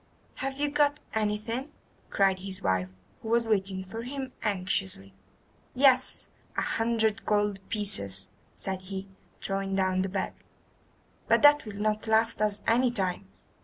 [0.37, 1.69] "Have you got anything?"
[2.09, 2.89] cried his wife,
[3.21, 5.13] who was waiting for him anxiously.
[5.75, 9.07] "Yes, a hundred gold pieces," said he,
[9.43, 10.33] throwing down the bag,
[11.27, 13.27] "but that will not last us any time.